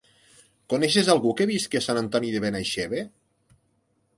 [0.73, 3.05] Coneixes algú que visqui a Sant Antoni de Benaixeve?